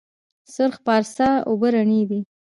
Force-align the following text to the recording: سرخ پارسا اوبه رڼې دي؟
سرخ 0.53 0.75
پارسا 0.85 1.29
اوبه 1.49 1.67
رڼې 1.75 2.01
دي؟ 2.09 2.19